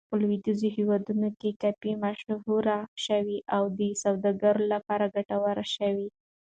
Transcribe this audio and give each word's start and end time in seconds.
په 0.09 0.15
لویدیځو 0.21 0.67
هېوادونو 0.77 1.29
کې 1.39 1.57
کافي 1.61 1.93
مشهور 2.05 2.65
شو 3.03 3.17
او 3.55 3.63
د 3.79 3.81
سوداګرۍ 4.03 4.65
لپاره 4.75 5.11
ګټوره 5.15 5.65
شوه. 5.75 6.07